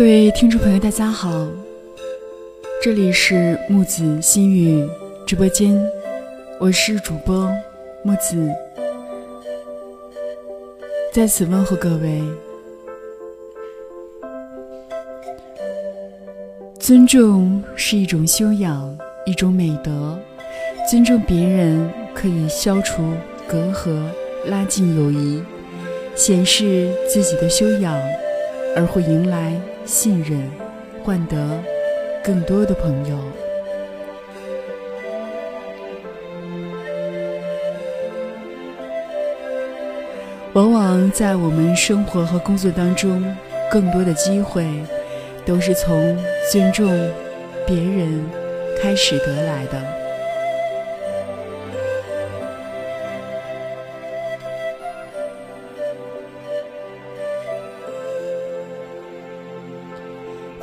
[0.00, 1.46] 各位听众朋友，大家好，
[2.82, 4.88] 这里是木子心语
[5.26, 5.78] 直播间，
[6.58, 7.52] 我是主播
[8.02, 8.48] 木子，
[11.12, 12.22] 在此问候各位。
[16.78, 20.18] 尊重是一种修养，一种美德。
[20.90, 23.12] 尊重别人可以消除
[23.46, 24.00] 隔阂，
[24.46, 25.42] 拉近友谊，
[26.16, 27.94] 显示自己的修养，
[28.74, 29.60] 而会迎来。
[29.84, 30.48] 信任，
[31.02, 31.62] 换得
[32.22, 33.18] 更多的朋友。
[40.52, 43.24] 往往在我们生活和工作当中，
[43.70, 44.66] 更多的机会
[45.46, 46.18] 都是从
[46.50, 46.86] 尊重
[47.66, 48.24] 别人
[48.82, 49.99] 开始得来的。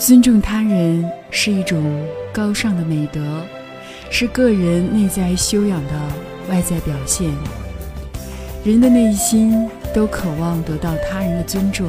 [0.08, 1.84] 尊重他人是一种
[2.32, 3.20] 高尚的美德，
[4.10, 5.92] 是个人内在修养的
[6.50, 7.30] 外在表现。
[8.64, 11.86] 人的内心都渴望得到他人的尊重，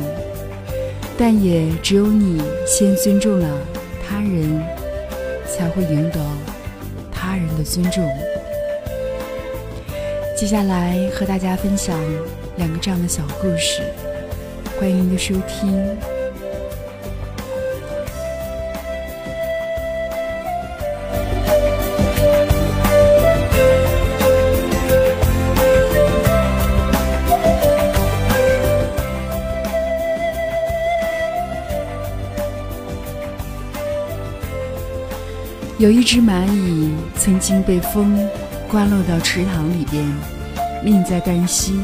[1.17, 3.57] 但也只有你先尊重了
[4.05, 4.67] 他人，
[5.47, 6.19] 才会赢得
[7.13, 8.05] 他人的尊重。
[10.37, 11.97] 接下来和大家分享
[12.57, 13.81] 两个这样的小故事，
[14.81, 16.18] 欢迎您的收听。
[35.79, 38.19] 有一只蚂蚁曾经被风
[38.69, 40.05] 刮落到池塘里边，
[40.85, 41.79] 命在旦夕。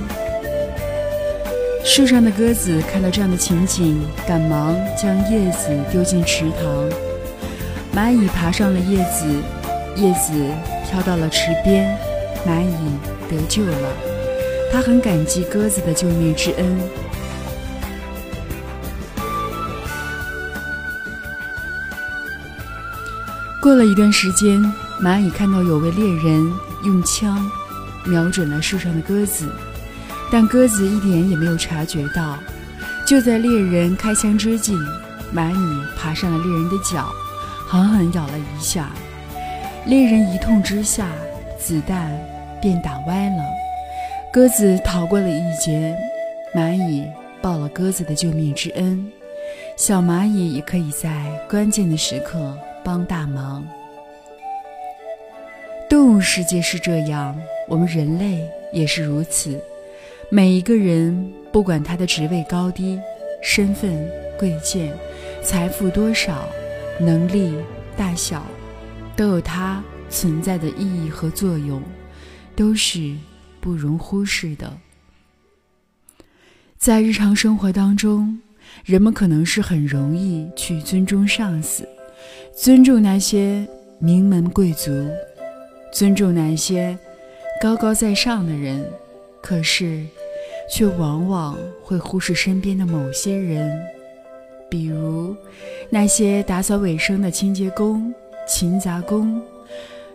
[1.85, 6.91] 树上的鸽子看到这样的情景，赶忙将叶子丢进池塘。
[7.95, 9.27] 蚂蚁爬上了叶子，
[9.95, 10.33] 叶子
[10.91, 11.97] 飘到了池边，
[12.45, 13.93] 蚂蚁得救了。
[14.73, 16.81] 它很感激鸽子的救命之恩。
[23.65, 24.61] 过了一段时间，
[25.01, 26.53] 蚂蚁看到有位猎人
[26.83, 27.51] 用枪
[28.05, 29.51] 瞄准了树上的鸽子，
[30.31, 32.39] 但鸽子一点也没有察觉到。
[33.07, 34.77] 就在猎人开枪之际，
[35.35, 37.11] 蚂蚁爬上了猎人的脚，
[37.67, 38.91] 狠狠咬了一下。
[39.87, 41.07] 猎人一痛之下，
[41.59, 42.13] 子弹
[42.61, 43.43] 便打歪了，
[44.31, 45.97] 鸽子逃过了一劫。
[46.55, 47.07] 蚂蚁
[47.41, 49.11] 报了鸽子的救命之恩，
[49.79, 51.11] 小蚂蚁也可以在
[51.49, 52.55] 关键的时刻。
[52.85, 53.67] 帮大忙。
[55.89, 57.37] 动物世界是这样，
[57.69, 59.61] 我们人类也是如此。
[60.31, 63.01] 每一个人，不管他的职位高低、
[63.43, 64.93] 身份贵贱、
[65.43, 66.49] 财富多少、
[66.99, 67.55] 能力
[67.97, 68.45] 大小，
[69.15, 71.81] 都有它存在的意义和作用，
[72.57, 73.15] 都是
[73.61, 74.73] 不容忽视的。
[76.79, 78.41] 在日常生活当中，
[78.85, 81.89] 人们可能是很容易去尊重上司。
[82.57, 83.67] 尊重那些
[83.99, 84.91] 名门贵族，
[85.93, 86.97] 尊重那些
[87.61, 88.89] 高高在上的人，
[89.43, 90.07] 可是
[90.71, 93.77] 却往往会忽视身边的某些人，
[94.71, 95.37] 比如
[95.91, 98.15] 那些打扫卫生的清洁工、
[98.47, 99.43] 勤杂工，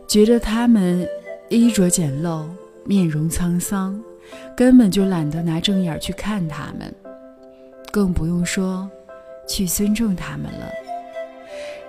[0.07, 1.05] 觉得他们
[1.49, 2.45] 衣着简陋、
[2.85, 4.01] 面容沧桑，
[4.55, 6.91] 根本就懒得拿正眼去看他们，
[7.91, 8.89] 更不用说
[9.45, 10.88] 去尊重他们了。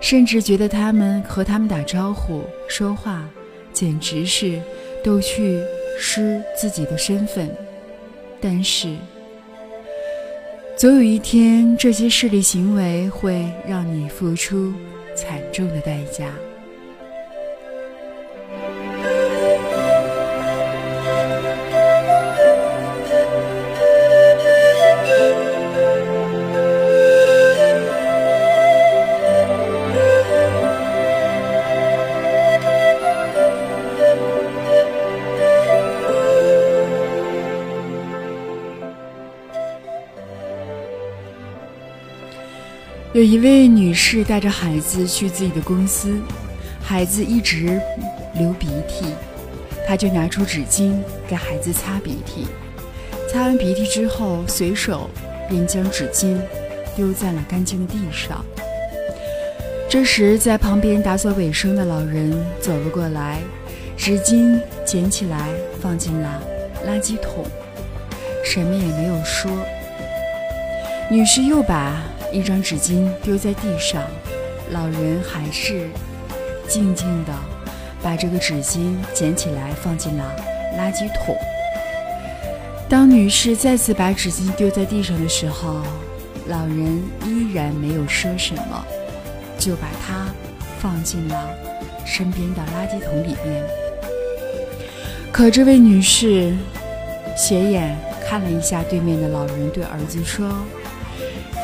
[0.01, 3.23] 甚至觉得他们和他们打招呼、说话，
[3.71, 4.59] 简直是
[5.03, 5.61] 都去
[5.97, 7.49] 失自己的身份。
[8.41, 8.95] 但是，
[10.75, 14.73] 总有一天，这些势力行为会让你付出
[15.15, 16.33] 惨重的代价。
[43.21, 46.19] 有一位女士带着孩子去自己的公司，
[46.81, 47.79] 孩子一直
[48.33, 49.05] 流鼻涕，
[49.87, 50.95] 她就拿出纸巾
[51.27, 52.47] 给孩子擦鼻涕。
[53.31, 55.07] 擦完鼻涕之后，随手
[55.47, 56.35] 便将纸巾
[56.95, 58.43] 丢在了干净的地上。
[59.87, 63.37] 这时，在旁边打扫卫生的老人走了过来，
[63.95, 65.47] 纸巾捡起来
[65.79, 66.41] 放进了
[66.87, 67.45] 垃圾桶，
[68.43, 69.51] 什么也没有说。
[71.11, 72.01] 女士又把。
[72.31, 74.01] 一张纸巾丢在地上，
[74.71, 75.87] 老人还是
[76.67, 77.33] 静静地
[78.01, 80.35] 把这个纸巾捡起来放进了
[80.77, 81.35] 垃圾桶。
[82.89, 85.81] 当女士再次把纸巾丢在地上的时候，
[86.47, 88.85] 老人依然没有说什么，
[89.57, 90.27] 就把它
[90.79, 91.49] 放进了
[92.05, 93.63] 身边的垃圾桶里面。
[95.31, 96.53] 可这位女士
[97.37, 100.49] 斜眼看了一下对面的老人，对儿子说：“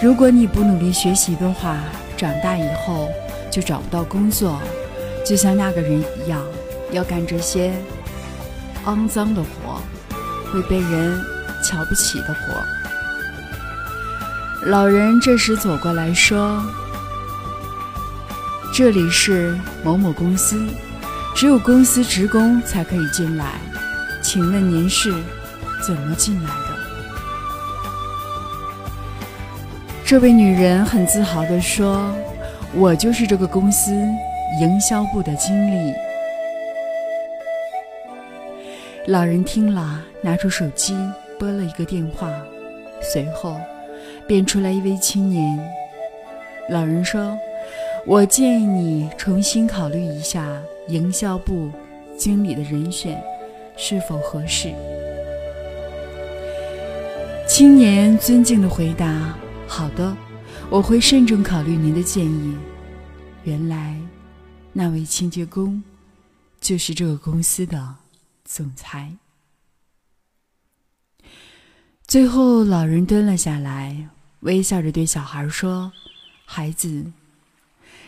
[0.02, 1.78] 如果你不努力学习的话，
[2.16, 3.10] 长大以后
[3.52, 4.62] 就找不到工作，
[5.26, 6.44] 就像那个人一样，
[6.92, 7.74] 要干这些
[8.86, 9.82] 肮脏的活。”
[10.50, 11.22] 会被人
[11.62, 12.54] 瞧不起的活。
[14.70, 16.64] 老人这时走过来说
[18.74, 20.58] ：“这里是某某公司，
[21.36, 23.60] 只有公司职工才可以进来，
[24.24, 25.14] 请问您是
[25.86, 26.67] 怎么进来的？”
[30.08, 32.16] 这位女人很自豪地说
[32.74, 33.92] ：“我就是这个公司
[34.62, 35.94] 营销部的经理。”
[39.06, 40.96] 老人听了，拿出手机
[41.38, 42.32] 拨了一个电话，
[43.02, 43.58] 随后
[44.26, 45.60] 便出来一位青年。
[46.70, 47.38] 老人说
[48.08, 50.58] ：“我建议你重新考虑一下
[50.88, 51.70] 营销部
[52.18, 53.22] 经理的人选
[53.76, 54.70] 是否合适。”
[57.46, 59.36] 青年尊敬地回答
[59.68, 60.16] ：“好的，
[60.70, 62.58] 我会慎重考虑您的建议。”
[63.44, 64.00] 原来，
[64.74, 65.84] 那位清洁工
[66.60, 67.96] 就是这个公司的。
[68.50, 69.12] 总裁。
[72.08, 74.08] 最后，老人蹲了下来，
[74.40, 75.92] 微笑着对小孩说
[76.48, 77.12] ：“孩子，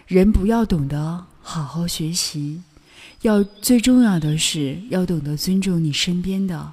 [0.08, 2.64] 人不要懂得好好学习，
[3.24, 6.72] 要最重要的是要懂得尊重你身边的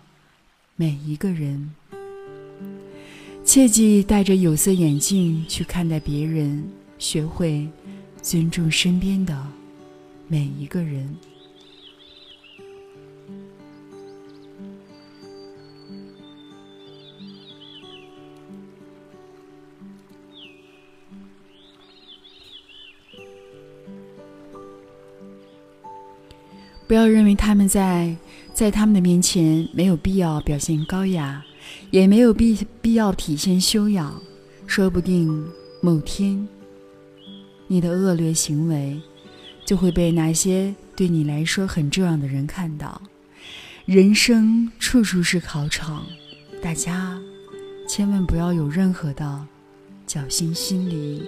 [0.77, 1.75] 每一个人。
[3.47, 7.67] 切记戴着有色眼镜去看待别人，学会
[8.21, 9.41] 尊重身边的
[10.27, 11.17] 每一个人。”
[26.89, 28.17] 不要认为他们在
[28.53, 31.46] 在他们的面前没有必要表现高雅，
[31.91, 34.21] 也没有必必要体现修养。
[34.67, 35.49] 说不定
[35.81, 36.49] 某天，
[37.69, 39.01] 你的恶劣行为
[39.65, 43.01] 就会被那些对你来说很重要的人看到。
[43.85, 46.05] 人生处处是考场，
[46.61, 47.17] 大家
[47.89, 49.47] 千万不要有任何的
[50.09, 51.23] 侥幸心理。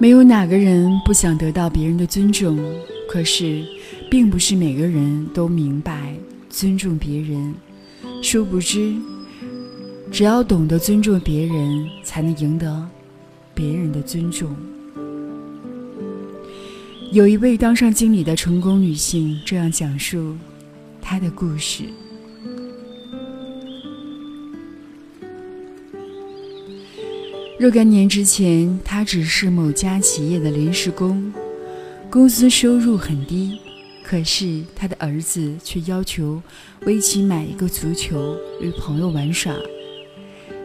[0.00, 2.58] 没有哪个人不想得到别人的尊重，
[3.06, 3.62] 可是，
[4.10, 6.14] 并不是每个人都明白
[6.48, 7.54] 尊重别人。
[8.22, 8.94] 殊不知，
[10.10, 12.88] 只要懂得尊重别人，才能赢得
[13.52, 14.56] 别人的尊重。
[17.12, 20.34] 有一位当上经理的成功女性这样讲述
[21.02, 21.84] 她的故事。
[27.60, 31.30] 若干年之前，他只是某家企业的临时工，
[32.08, 33.60] 工资收入很低，
[34.02, 36.42] 可是他的儿子却要求
[36.86, 39.54] 为其买一个足球与朋友玩耍。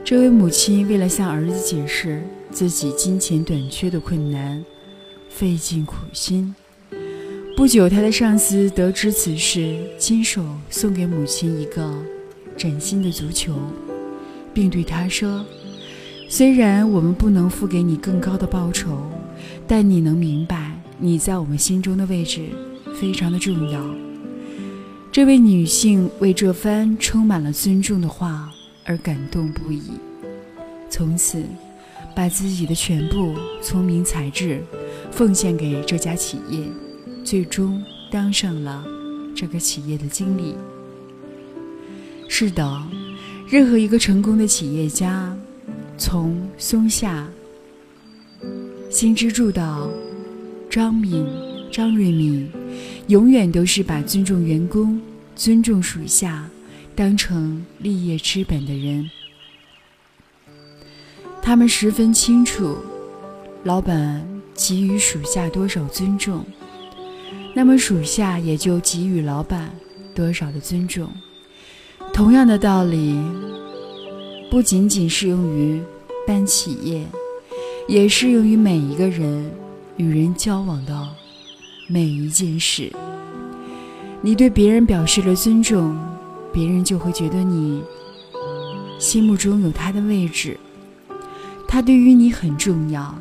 [0.06, 4.64] 这位母亲为了向儿子解释自己金钱短缺的困难，
[5.30, 6.56] 费尽苦心。
[7.58, 11.94] 不久，他的上司得知此事，亲手送给母亲一个
[12.56, 13.54] 崭新的足球，
[14.54, 15.44] 并对他说。
[16.28, 19.10] 虽然我们不能付给你更高的报酬，
[19.68, 22.50] 但你能明白，你在我们心中的位置
[23.00, 23.82] 非常的重要。
[25.12, 28.52] 这位女性为这番充满了尊重的话
[28.84, 29.92] 而感动不已，
[30.90, 31.42] 从此
[32.14, 34.62] 把自己的全部聪明才智
[35.12, 36.60] 奉献给这家企业，
[37.24, 38.84] 最终当上了
[39.34, 40.56] 这个企业的经理。
[42.28, 42.84] 是的，
[43.48, 45.34] 任何一个成功的企业家。
[45.98, 47.28] 从松下
[48.90, 49.90] 新之助到
[50.70, 51.26] 张敏、
[51.72, 52.50] 张瑞敏，
[53.08, 55.02] 永远都是把尊重员工、
[55.36, 56.50] 尊重属下
[56.96, 59.10] 当成立业之本的人。
[61.42, 62.78] 他们十分清楚，
[63.64, 66.46] 老板给予属下多少尊重，
[67.54, 69.74] 那么属下也就给予老板
[70.14, 71.10] 多少的尊重。
[72.14, 73.18] 同样的道理。
[74.56, 75.84] 不仅仅适用于
[76.26, 77.06] 办企业，
[77.90, 79.52] 也适用于每一个人
[79.98, 81.10] 与人交往的
[81.90, 82.90] 每一件事。
[84.22, 86.00] 你对别人表示了尊重，
[86.54, 87.84] 别人就会觉得你
[88.98, 90.58] 心目中有他的位置，
[91.68, 93.14] 他对于你很重要。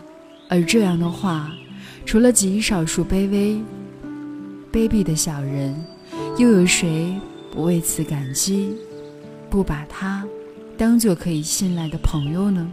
[0.49, 1.51] 而这样的话，
[2.07, 3.61] 除了极少数卑微、
[4.73, 5.85] 卑鄙的小人，
[6.39, 7.13] 又有谁
[7.51, 8.73] 不为此感激，
[9.51, 10.25] 不把他
[10.77, 12.71] 当做可以信赖的朋友呢？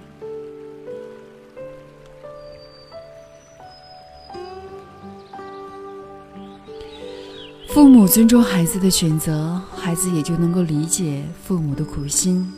[7.67, 12.51] 父母尊重孩子的选择，孩子也就能够理解父母的苦心。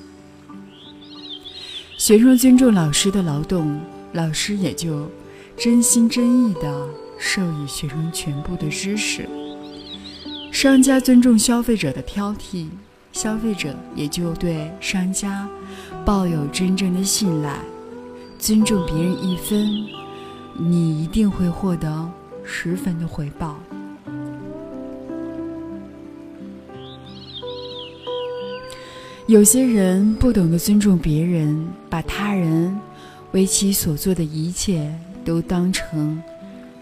[1.98, 3.80] 学生尊重老师的劳动。
[4.14, 5.10] 老师也就
[5.58, 9.28] 真心真意的授予学生全部的知识。
[10.52, 12.68] 商家尊重消费者的挑剔，
[13.14, 15.48] 消费者也就对商家
[16.04, 17.58] 抱有真正的信赖。
[18.38, 19.70] 尊重别人一分，
[20.58, 22.12] 你一定会获得
[22.44, 23.58] 十分的回报。
[29.28, 32.78] 有些人不懂得尊重别人，把他人。
[33.32, 34.94] 为其所做的一切
[35.26, 36.22] 都当成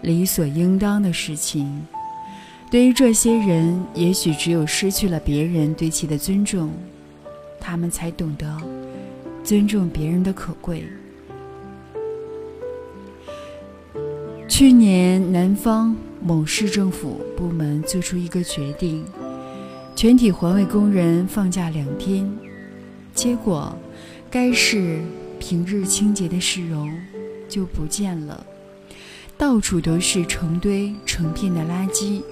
[0.02, 1.86] 理所应当的事情，
[2.72, 6.72] 对于这些人，也许只有失去了别人对其的尊重，
[7.60, 8.50] 他们才懂得
[9.44, 10.82] 尊重别人的可贵。
[14.48, 19.04] 去年，南方某市政府部门做出一个决定，
[19.94, 22.26] 全体环卫工人放假两天，
[23.14, 23.76] 结果
[24.30, 24.98] 该市。
[25.38, 26.88] 平日清洁的市容
[27.48, 28.46] 就不见了，
[29.36, 32.22] 到处都是成堆成片的垃圾。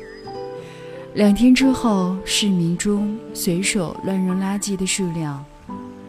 [1.15, 5.45] 两天之后，市民中随手乱扔垃圾的数量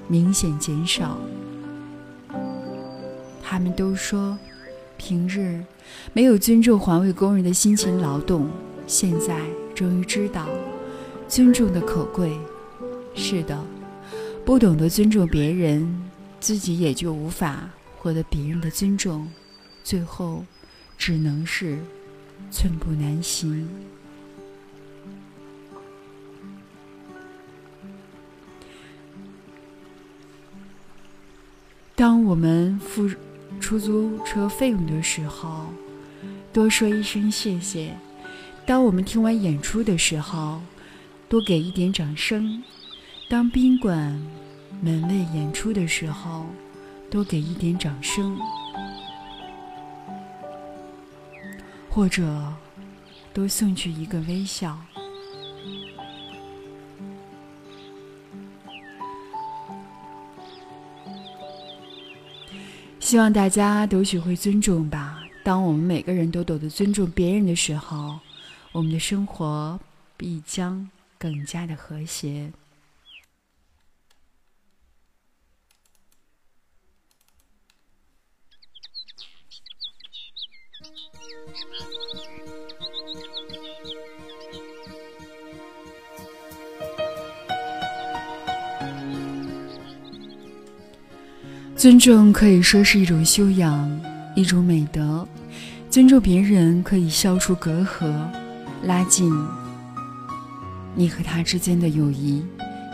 [0.08, 1.18] 明显减少。
[3.42, 4.38] 他们都说，
[4.98, 5.64] 平日
[6.14, 8.48] 没有尊重环卫工人的辛勤劳动，
[8.86, 9.40] 现在
[9.74, 10.48] 终于知道
[11.28, 12.38] 尊重的可贵。
[13.16, 13.60] 是的，
[14.46, 16.10] 不懂得尊重别人。
[16.40, 19.28] 自己也就无法获得别人的尊重，
[19.84, 20.44] 最后
[20.98, 21.78] 只能是
[22.50, 23.68] 寸步难行。
[32.02, 33.08] 当我们付
[33.60, 35.68] 出租车费用的时候，
[36.52, 37.92] 多说一声谢谢；
[38.66, 40.60] 当我们听完演出的时候，
[41.30, 42.60] 多给一点掌声；
[43.30, 44.20] 当宾馆。
[44.82, 46.48] 门卫演出的时候，
[47.12, 48.36] 多给一点掌声，
[51.88, 52.52] 或者
[53.32, 54.76] 多送去一个微笑。
[63.12, 65.22] 希望大家都学会尊重吧。
[65.44, 68.18] 当我们每个人都懂得尊重别人的时候，
[68.72, 69.78] 我们的生活
[70.16, 72.50] 必将更加的和谐。
[91.82, 93.90] 尊重可以说是一种修养，
[94.36, 95.28] 一种美德。
[95.90, 98.14] 尊重别人可以消除隔阂，
[98.84, 99.34] 拉近
[100.94, 102.46] 你和他之间的友谊，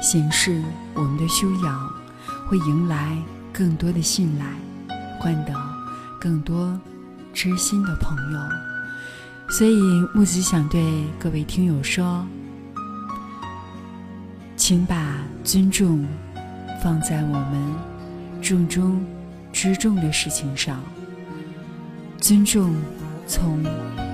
[0.02, 0.64] 显示
[0.94, 1.90] 我们的修养，
[2.48, 3.18] 会迎来
[3.52, 4.46] 更多的信赖，
[5.20, 5.54] 换得
[6.18, 6.80] 更多
[7.34, 8.40] 知心的朋友。
[9.50, 9.76] 所以
[10.16, 10.82] 木子想对
[11.20, 12.26] 各位听友说，
[14.56, 16.08] 请把尊重
[16.82, 17.97] 放在我们。
[18.48, 19.06] 重中
[19.52, 20.82] 之重的事情上，
[22.18, 22.74] 尊重
[23.28, 23.62] 从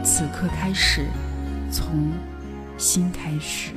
[0.03, 1.05] 此刻开始，
[1.69, 2.11] 从
[2.75, 3.73] 心开始。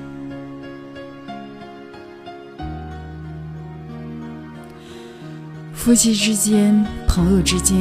[5.75, 7.79] 夫妻之间、朋友之间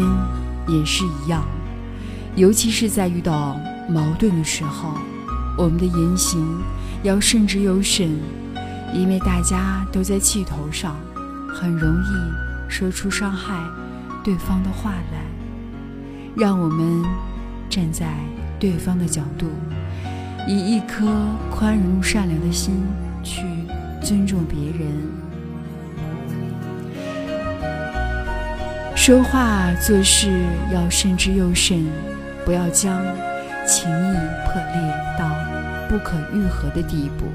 [0.68, 1.48] 也是一样，
[2.36, 4.90] 尤其是在遇到矛盾的时候，
[5.58, 6.62] 我们的言行
[7.04, 8.20] 要慎之又慎，
[8.94, 10.98] 因为大家都在气头上，
[11.48, 12.55] 很容易。
[12.68, 13.56] 说出伤害
[14.24, 15.20] 对方的话来，
[16.36, 17.04] 让我们
[17.70, 18.08] 站在
[18.60, 19.48] 对方的角度，
[20.48, 21.06] 以一颗
[21.52, 22.84] 宽容善良的心
[23.24, 23.44] 去
[24.02, 24.92] 尊重别人。
[28.96, 30.44] 说话做事
[30.74, 31.86] 要慎之又慎，
[32.44, 33.04] 不要将
[33.68, 34.14] 情谊
[34.46, 35.30] 破裂到
[35.88, 37.26] 不可愈合的地步。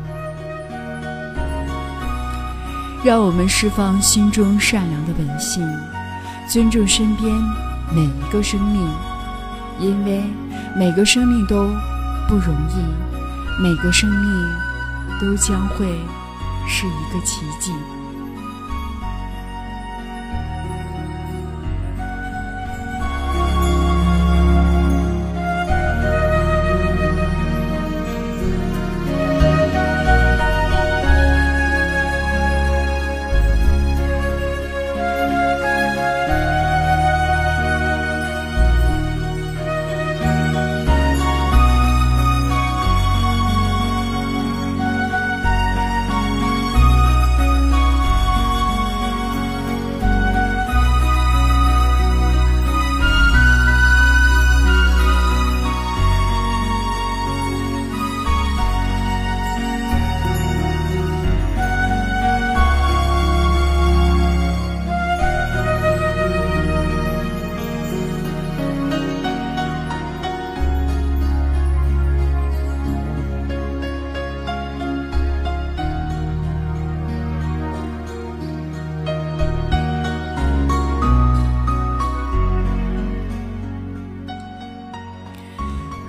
[3.02, 5.66] 让我们释放心中善良的本性，
[6.46, 7.34] 尊重身边
[7.94, 8.86] 每一个生命，
[9.78, 10.22] 因为
[10.76, 11.66] 每个生命都
[12.28, 14.50] 不容易，每个生命
[15.18, 15.86] 都将会
[16.68, 17.72] 是一个奇迹。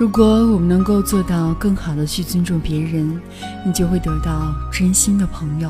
[0.02, 3.22] 如果我们能够做到更好的去尊重别人，
[3.64, 5.70] 你就会得到真心的朋友，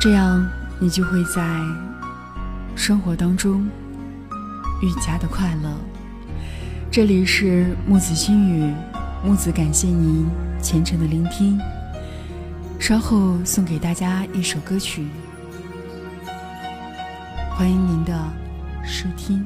[0.00, 0.42] 这样
[0.80, 1.60] 你就会在
[2.74, 3.68] 生活当中
[4.80, 5.70] 愈加的快乐。
[6.90, 8.72] 这里是木子心语，
[9.22, 10.26] 木子感谢您
[10.62, 11.60] 虔诚的聆听。
[12.78, 15.06] 稍后送给大家一首歌曲，
[17.50, 18.18] 欢迎您的
[18.82, 19.44] 收听。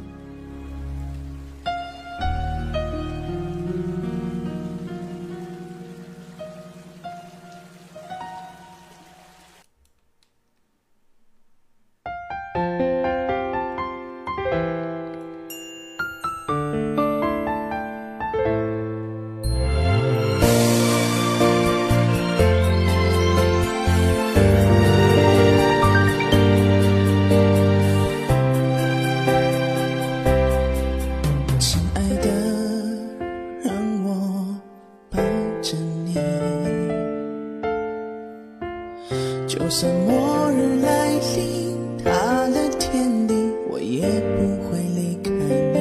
[39.47, 43.34] 就算末日来临，塌了天地，
[43.71, 44.02] 我也
[44.36, 45.30] 不会离开
[45.73, 45.76] 你，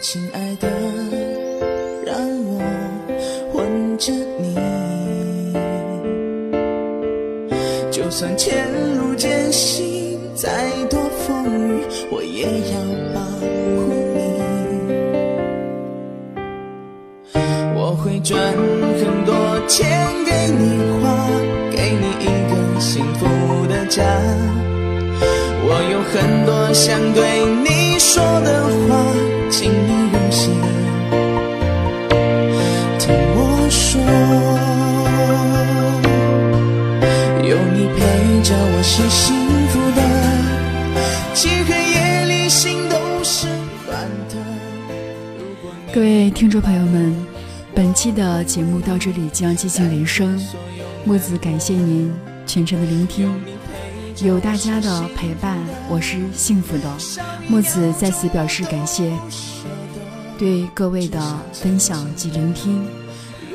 [0.00, 0.68] 亲爱的，
[2.04, 2.60] 让我
[3.54, 4.56] 吻着你。
[7.90, 12.80] 就算前路艰辛，再多风雨，我也要
[13.14, 13.20] 保
[13.76, 14.18] 护你。
[17.76, 19.34] 我会赚很多
[19.68, 20.08] 钱。
[20.24, 21.14] 给你花，
[21.70, 23.26] 给你一个幸福
[23.66, 24.02] 的家。
[25.62, 28.96] 我有很多想对你说的话，
[29.50, 30.56] 请你用心
[32.98, 34.00] 听我说。
[37.46, 37.98] 有你陪
[38.42, 39.36] 着我是幸
[39.68, 40.00] 福的，
[41.34, 43.46] 漆黑夜里心都是
[43.86, 44.34] 暖的。
[45.92, 47.27] 各位听众朋友们。
[47.78, 50.36] 本期的节目到这里将接近尾声，
[51.04, 52.12] 木子感谢您
[52.44, 53.32] 全程的聆听，
[54.20, 55.56] 有大家的陪伴，
[55.88, 56.92] 我是幸福的。
[57.46, 59.16] 木子在此表示感谢，
[60.36, 61.20] 对各位的
[61.52, 62.84] 分享及聆听。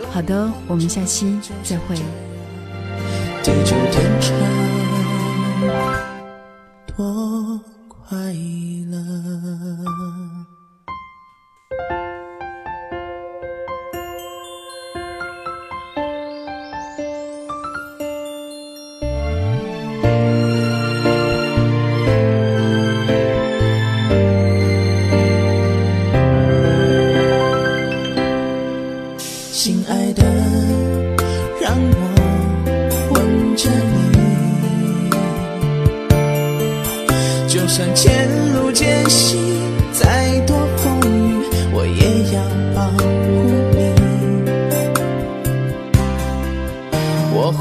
[0.09, 1.97] 好的，我们下期再会。
[3.43, 4.31] 地久天长，
[6.95, 7.59] 多
[7.89, 8.17] 快
[8.89, 10.22] 乐。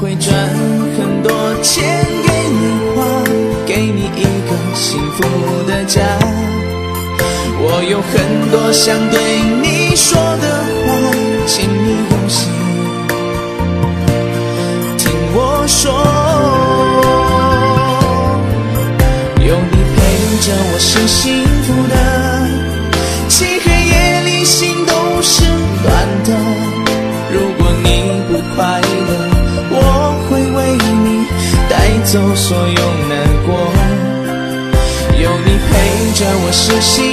[0.03, 0.35] 会赚
[0.97, 2.59] 很多钱给你
[2.93, 3.23] 花，
[3.65, 5.23] 给你一个幸福
[5.65, 6.01] 的家。
[7.65, 8.11] 我有很
[8.51, 9.17] 多想对
[9.61, 10.45] 你说的
[10.85, 10.91] 话，
[11.47, 12.51] 请你用心
[14.97, 15.01] 听
[15.33, 15.37] 我
[15.69, 15.79] 说。
[19.39, 19.97] 有你陪
[20.41, 21.62] 着我是幸福
[36.53, 37.12] 熟悉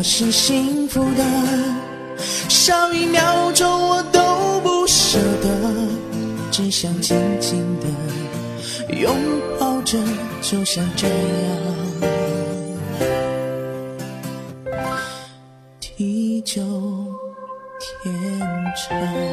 [0.00, 1.22] 我是幸福的。
[2.48, 5.50] 少一秒钟我都不舍得
[6.50, 9.14] 只想紧紧的拥
[9.58, 9.98] 抱着
[10.40, 11.16] 就像这样
[15.80, 16.62] 地久
[17.78, 18.40] 天
[18.74, 19.29] 长。